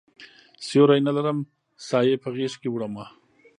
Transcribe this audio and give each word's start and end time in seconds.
سیوری 0.65 0.99
نه 1.07 1.11
لرم 1.17 1.37
سایې 1.87 2.15
په 2.23 2.29
غیږکې 2.35 2.69
وړمه 2.71 3.05